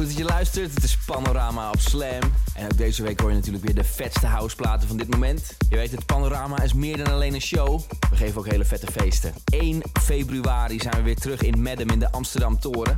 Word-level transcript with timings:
Goed 0.00 0.08
dat 0.08 0.18
je 0.18 0.24
luistert. 0.24 0.74
Het 0.74 0.84
is 0.84 0.96
Panorama 0.96 1.70
op 1.70 1.80
Slam. 1.80 2.20
En 2.54 2.64
ook 2.64 2.76
deze 2.76 3.02
week 3.02 3.20
hoor 3.20 3.28
je 3.28 3.36
natuurlijk 3.36 3.64
weer 3.64 3.74
de 3.74 3.84
vetste 3.84 4.26
houseplaten 4.26 4.88
van 4.88 4.96
dit 4.96 5.10
moment. 5.10 5.56
Je 5.68 5.76
weet 5.76 5.90
het, 5.90 6.06
Panorama 6.06 6.62
is 6.62 6.72
meer 6.72 6.96
dan 6.96 7.06
alleen 7.06 7.34
een 7.34 7.40
show. 7.40 7.80
We 8.10 8.16
geven 8.16 8.38
ook 8.38 8.50
hele 8.50 8.64
vette 8.64 8.86
feesten. 8.92 9.34
1 9.44 9.82
februari 10.02 10.80
zijn 10.80 10.96
we 10.96 11.02
weer 11.02 11.16
terug 11.16 11.42
in 11.42 11.62
Madam 11.62 11.88
in 11.88 11.98
de 11.98 12.12
Amsterdam 12.12 12.58
Toren. 12.58 12.96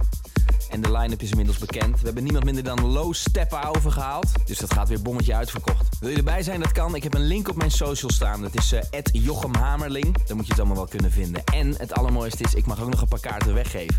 En 0.71 0.81
de 0.81 0.93
line-up 0.93 1.23
is 1.23 1.31
inmiddels 1.31 1.59
bekend. 1.59 1.99
We 1.99 2.05
hebben 2.05 2.23
niemand 2.23 2.45
minder 2.45 2.65
dan 2.65 2.87
Low 2.87 3.15
Steppa 3.15 3.71
overgehaald. 3.77 4.29
Dus 4.45 4.59
dat 4.59 4.73
gaat 4.73 4.89
weer 4.89 5.03
bommetje 5.03 5.35
uitverkocht. 5.35 5.99
Wil 6.01 6.11
je 6.11 6.17
erbij 6.17 6.43
zijn? 6.43 6.61
Dat 6.61 6.73
kan. 6.73 6.95
Ik 6.95 7.03
heb 7.03 7.15
een 7.15 7.27
link 7.27 7.49
op 7.49 7.57
mijn 7.57 7.71
social 7.71 8.11
staan. 8.11 8.43
Dat 8.43 8.55
is 8.55 8.73
uh, 8.73 8.81
Jochem. 9.13 9.53
Daar 9.53 9.79
moet 9.79 10.47
je 10.47 10.53
het 10.53 10.59
allemaal 10.59 10.77
wel 10.77 10.87
kunnen 10.87 11.11
vinden. 11.11 11.45
En 11.45 11.75
het 11.79 11.93
allermooiste 11.93 12.43
is, 12.43 12.55
ik 12.55 12.67
mag 12.67 12.81
ook 12.81 12.91
nog 12.91 13.01
een 13.01 13.09
paar 13.09 13.21
kaarten 13.21 13.55
weggeven. 13.55 13.99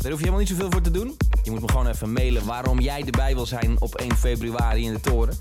Daar 0.00 0.10
hoef 0.10 0.20
je 0.20 0.26
helemaal 0.26 0.38
niet 0.38 0.48
zoveel 0.48 0.70
voor 0.70 0.80
te 0.80 0.90
doen. 0.90 1.16
Je 1.42 1.50
moet 1.50 1.60
me 1.60 1.68
gewoon 1.68 1.86
even 1.86 2.12
mailen 2.12 2.44
waarom 2.44 2.80
jij 2.80 3.04
erbij 3.04 3.34
wil 3.34 3.46
zijn 3.46 3.80
op 3.80 3.94
1 3.94 4.16
februari 4.16 4.84
in 4.84 4.92
de 4.92 5.00
toren. 5.00 5.34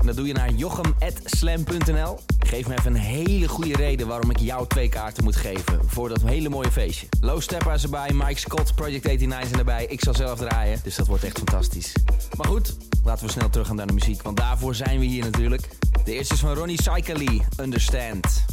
En 0.00 0.06
dat 0.06 0.16
doe 0.16 0.26
je 0.26 0.32
naar 0.32 0.50
jochem.slam.nl. 0.50 2.18
Geef 2.38 2.68
me 2.68 2.74
even 2.78 2.94
een 2.94 3.00
hele 3.00 3.48
goede 3.48 3.76
reden 3.76 4.06
waarom 4.06 4.30
ik 4.30 4.38
jou 4.38 4.66
twee 4.66 4.88
kaarten 4.88 5.24
moet 5.24 5.36
geven 5.36 5.80
voor 5.86 6.08
dat 6.08 6.22
hele 6.22 6.48
mooie 6.48 6.70
feestje. 6.70 7.06
Low 7.20 7.40
Steppa 7.40 7.72
is 7.72 7.82
erbij, 7.82 8.10
Mike 8.12 8.38
Scott, 8.38 8.74
Project 8.74 9.04
89 9.04 9.48
zijn 9.48 9.58
erbij. 9.58 9.86
Ik 9.86 10.00
zal 10.04 10.14
zelf 10.14 10.38
draaien, 10.38 10.80
dus 10.82 10.96
dat 10.96 11.06
wordt 11.06 11.24
echt 11.24 11.36
fantastisch. 11.36 11.92
Maar 12.36 12.46
goed, 12.46 12.76
laten 13.04 13.26
we 13.26 13.32
snel 13.32 13.48
terug 13.48 13.66
gaan 13.66 13.76
naar 13.76 13.86
de 13.86 13.92
muziek, 13.92 14.22
want 14.22 14.36
daarvoor 14.36 14.74
zijn 14.74 14.98
we 14.98 15.04
hier 15.04 15.24
natuurlijk. 15.24 15.68
De 16.04 16.12
eerste 16.12 16.34
is 16.34 16.40
van 16.40 16.54
Ronnie 16.54 16.82
Cycali, 16.82 17.42
Understand. 17.60 18.44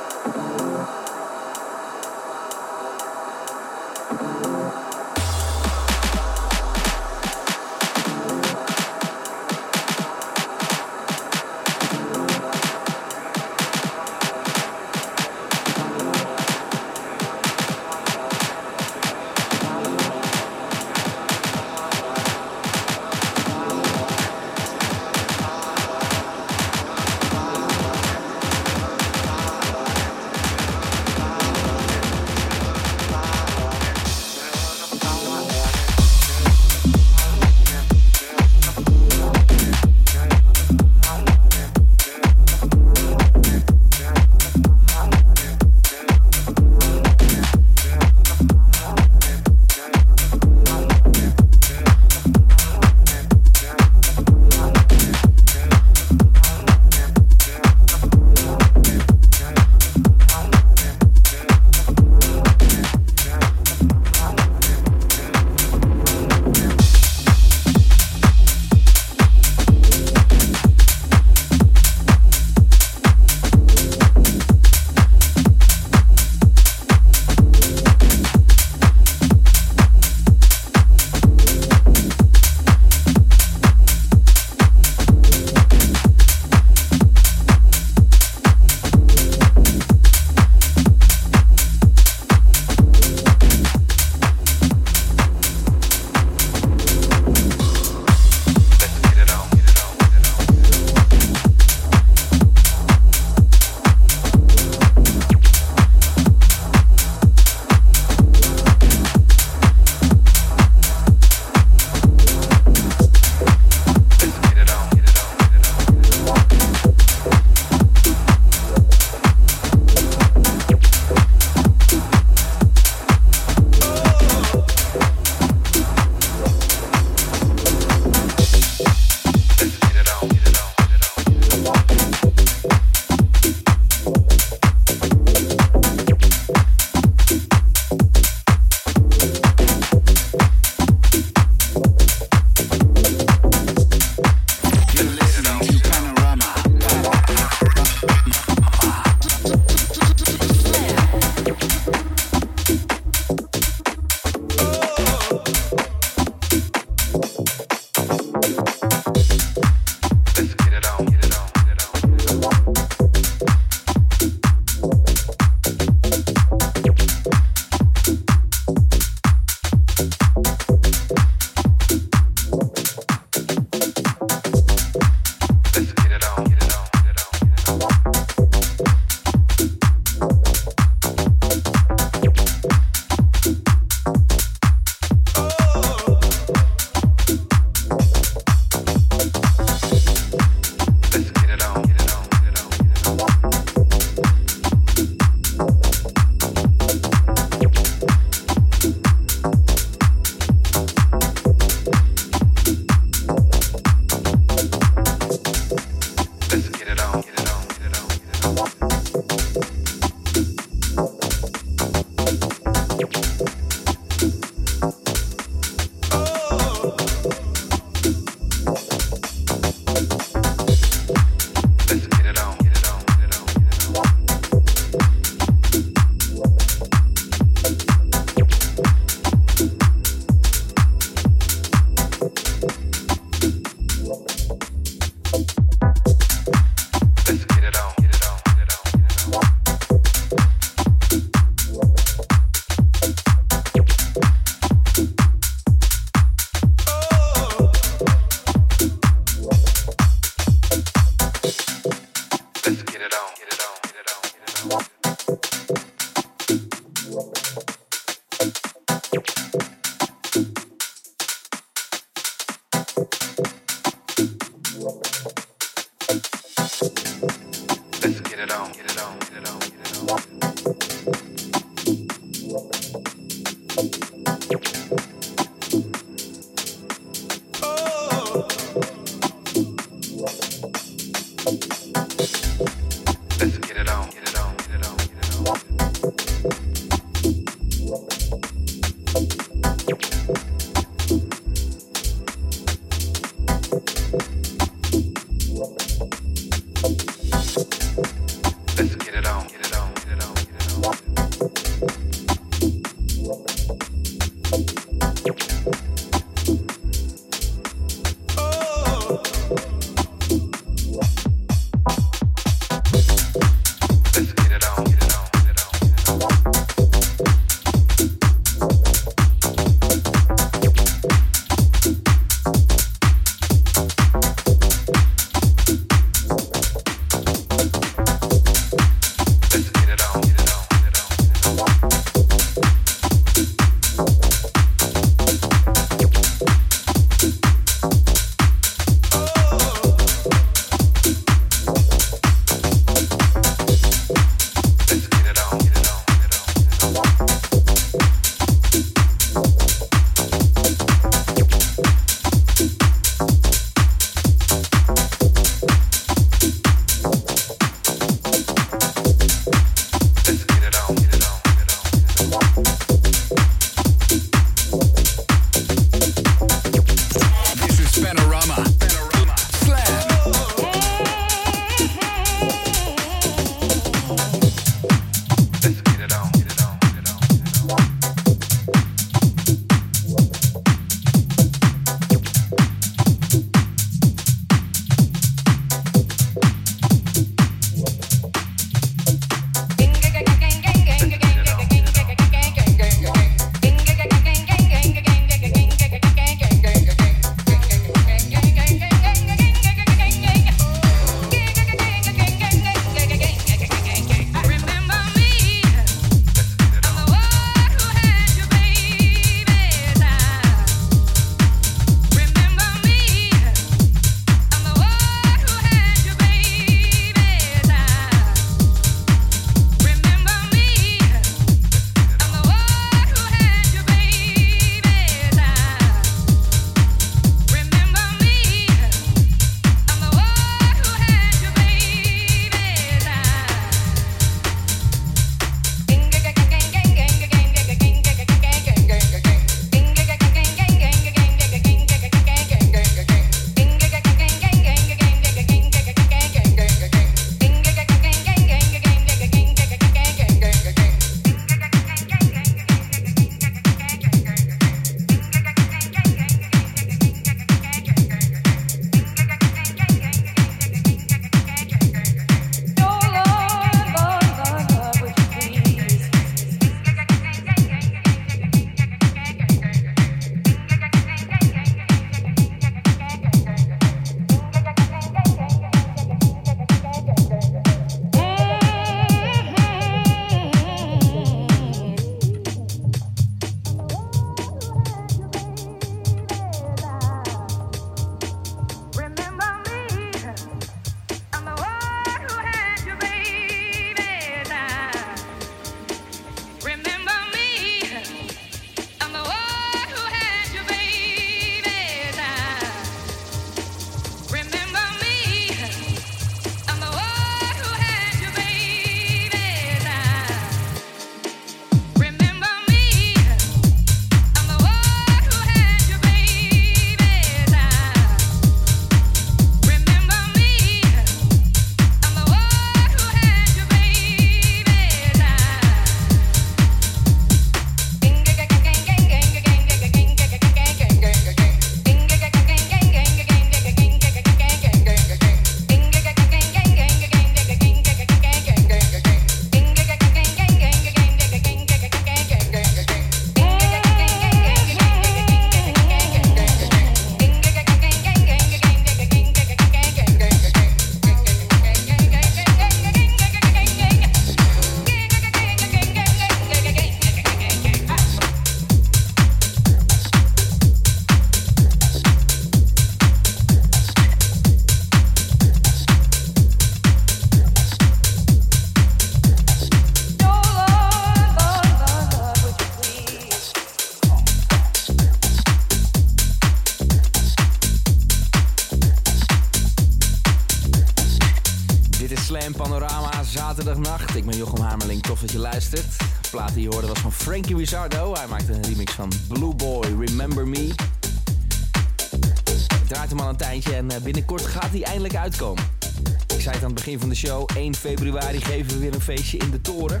1 597.56 597.74
februari 597.74 598.40
geven 598.40 598.72
we 598.72 598.78
weer 598.78 598.94
een 598.94 599.00
feestje 599.00 599.38
in 599.38 599.50
de 599.50 599.60
toren. 599.60 600.00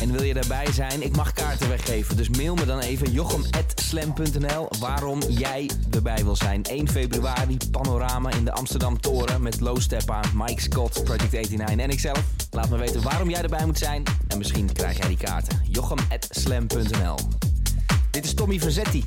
En 0.00 0.12
wil 0.12 0.22
je 0.22 0.34
daarbij 0.34 0.72
zijn? 0.72 1.02
Ik 1.02 1.16
mag 1.16 1.32
kaarten 1.32 1.68
weggeven. 1.68 2.16
Dus 2.16 2.28
mail 2.28 2.54
me 2.54 2.64
dan 2.64 2.80
even 2.80 3.12
jochem.slam.nl 3.12 4.68
waarom 4.78 5.22
jij 5.28 5.70
erbij 5.90 6.24
wil 6.24 6.36
zijn. 6.36 6.62
1 6.62 6.88
februari, 6.88 7.56
panorama 7.70 8.30
in 8.30 8.44
de 8.44 8.52
Amsterdam 8.52 9.00
Toren 9.00 9.42
met 9.42 9.60
Low 9.60 9.80
Steppa, 9.80 10.20
Mike 10.34 10.60
Scott, 10.60 11.04
Project 11.04 11.32
89 11.32 11.84
en 11.84 11.90
ikzelf. 11.90 12.22
Laat 12.50 12.70
me 12.70 12.76
weten 12.76 13.02
waarom 13.02 13.30
jij 13.30 13.42
erbij 13.42 13.66
moet 13.66 13.78
zijn. 13.78 14.02
En 14.28 14.38
misschien 14.38 14.72
krijg 14.72 14.98
jij 14.98 15.08
die 15.08 15.16
kaarten. 15.16 15.60
jochem.slam.nl 15.70 17.16
Dit 18.10 18.24
is 18.24 18.34
Tommy 18.34 18.58
Verzetti. 18.60 19.04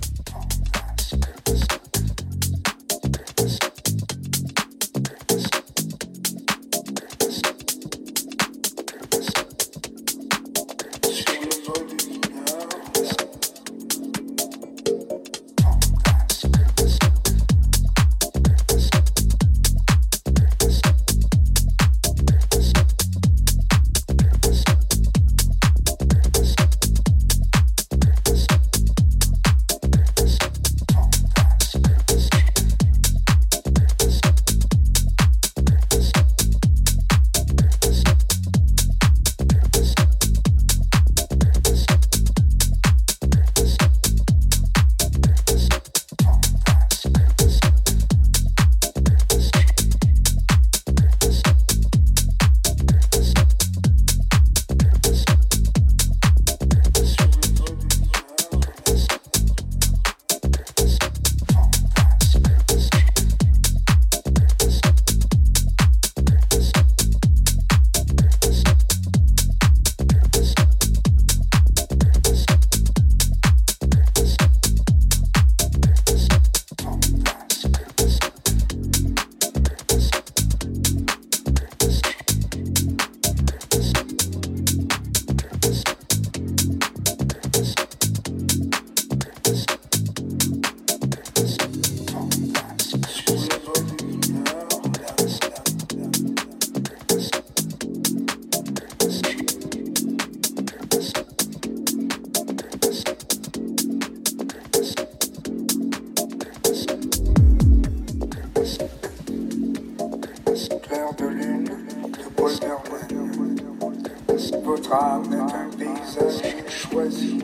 soir 114.92 115.22
d'un 115.22 115.70
désastre 115.78 116.70
choisi, 116.70 117.40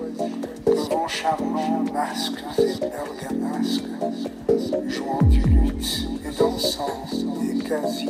son 0.89 1.07
charmant 1.07 1.83
masque 1.93 2.43
et 2.59 2.75
bergamasques, 2.81 3.83
jouant 4.87 5.23
du 5.23 5.39
luth 5.41 6.09
et 6.25 6.37
dansant 6.37 7.05
des 7.41 7.63
casiers. 7.63 8.09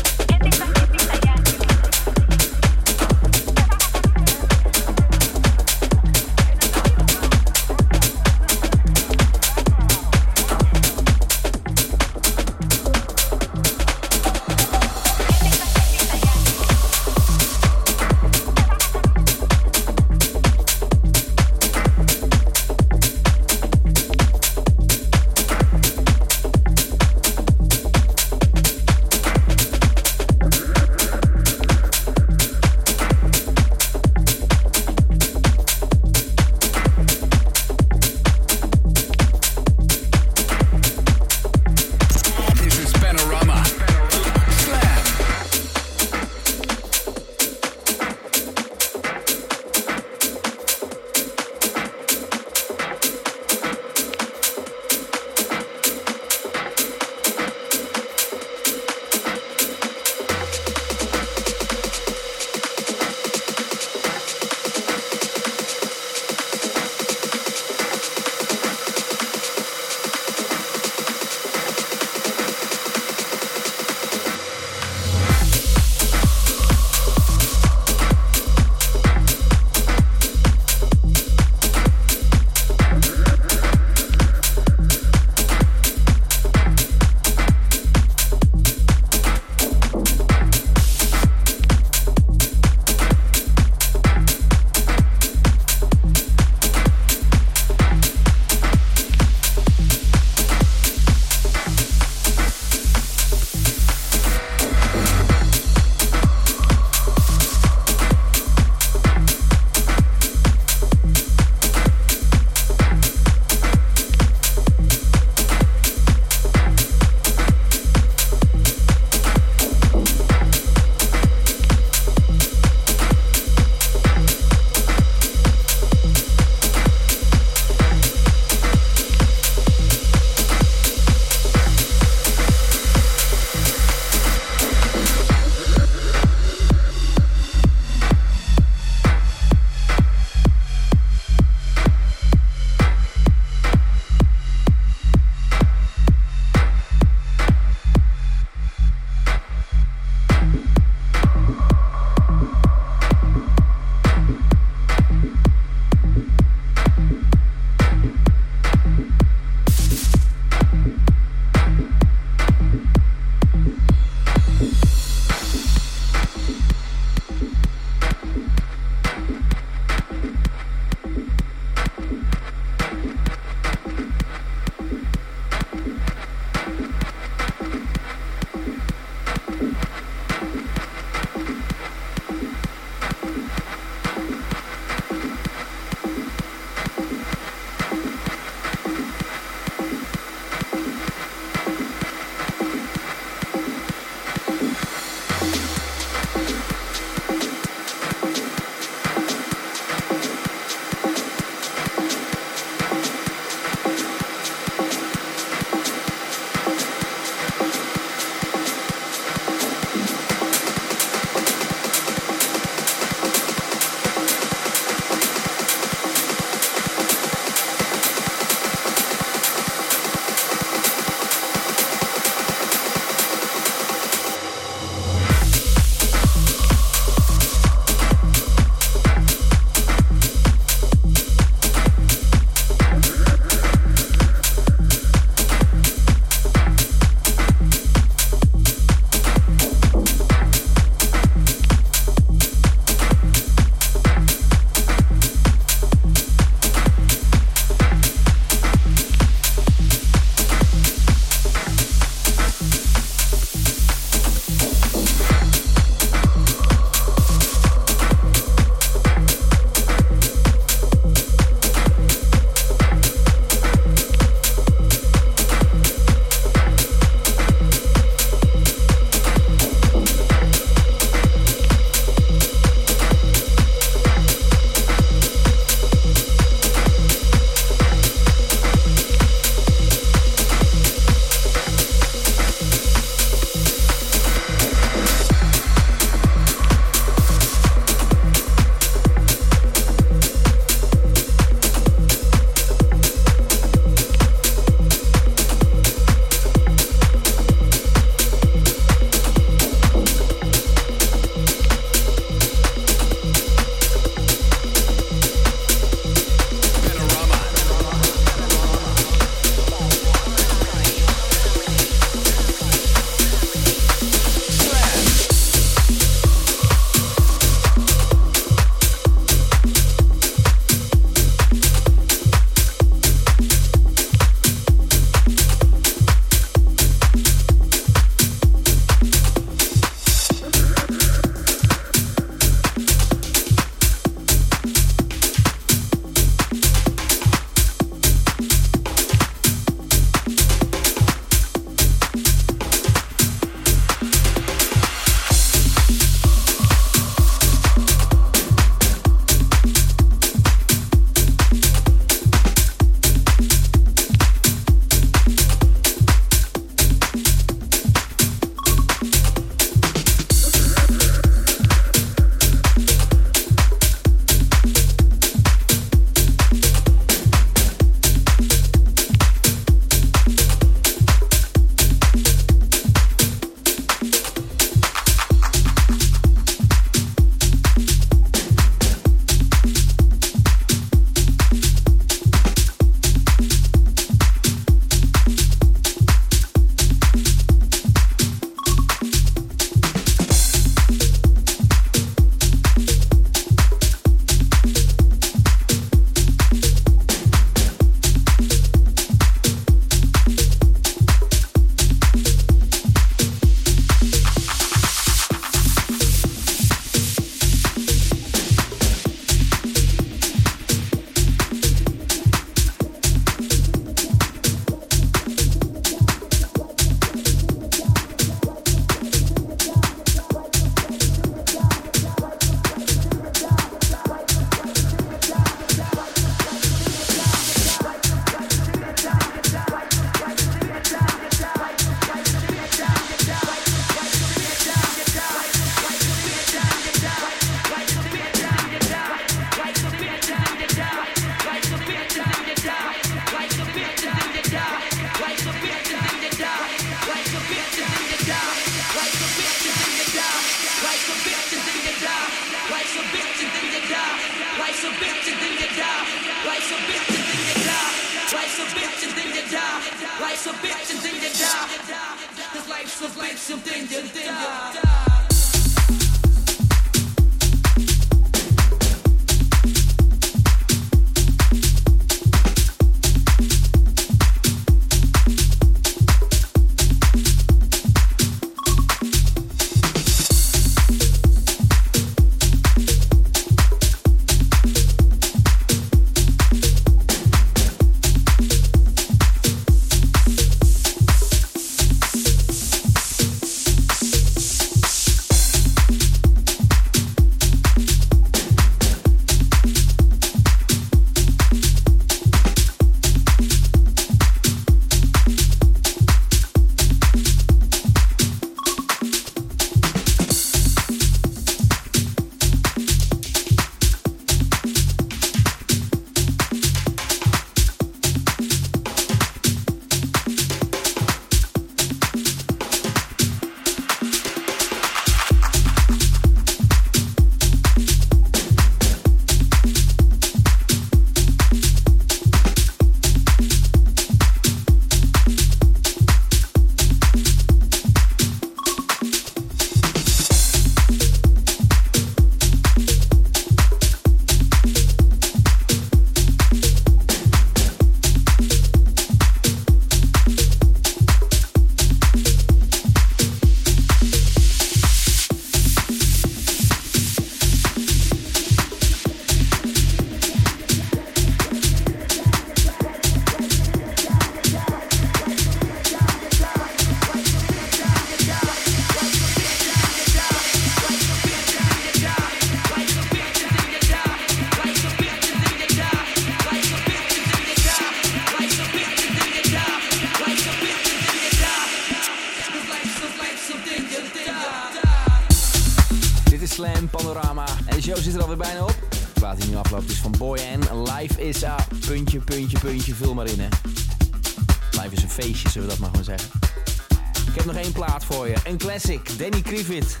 Een 598.51 598.57
classic. 598.57 599.17
Danny 599.17 599.41
Krivit. 599.41 600.00